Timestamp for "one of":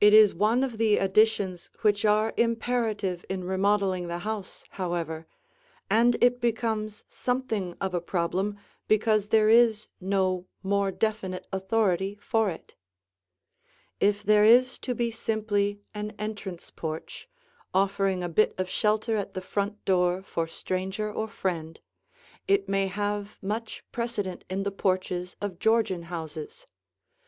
0.34-0.76